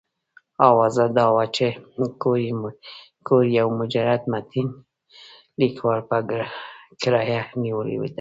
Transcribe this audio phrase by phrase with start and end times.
[0.67, 1.67] اوازه دا وه چې
[3.27, 4.67] کور یو مجرد متین
[5.59, 6.17] لیکوال په
[7.01, 8.09] کرایه نیولی دی.